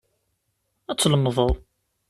Ad 0.91 0.97
tlemdeḍ. 0.97 1.51